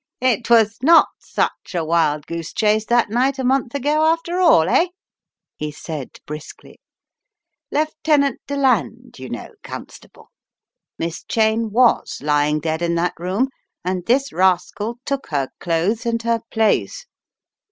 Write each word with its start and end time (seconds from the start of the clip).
"It 0.21 0.49
was 0.49 0.77
not 0.81 1.09
such 1.19 1.75
a 1.75 1.85
wild 1.85 2.25
goose 2.25 2.53
chase 2.53 2.85
that 2.85 3.11
night 3.11 3.37
a 3.37 3.43
month 3.43 3.75
ago, 3.75 4.03
after 4.11 4.39
all, 4.39 4.67
eh?" 4.67 4.87
he 5.55 5.69
said 5.71 6.17
briskly. 6.25 6.79
"Lieutenant 7.71 8.39
Deland, 8.47 9.19
you 9.19 9.29
know, 9.29 9.49
Constable. 9.61 10.31
Miss 10.97 11.23
Cheyne 11.25 11.69
was 11.69 12.17
lying 12.19 12.59
dead 12.59 12.81
in 12.81 12.95
that 12.95 13.13
room, 13.19 13.49
and 13.85 14.03
this 14.07 14.33
rascal 14.33 14.97
took 15.05 15.27
her 15.27 15.49
clothes 15.59 16.07
and 16.07 16.23
her 16.23 16.39
place. 16.49 17.05